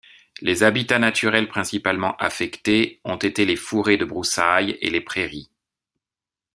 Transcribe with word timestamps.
Les 0.41 0.63
habitats 0.63 0.97
naturels 0.97 1.47
principalement 1.47 2.17
affectés 2.17 2.99
ont 3.03 3.17
été 3.17 3.45
les 3.45 3.55
fourrés 3.55 3.97
de 3.97 4.05
broussailles 4.05 4.79
et 4.81 4.89
les 4.89 4.99
prairies. 5.01 5.51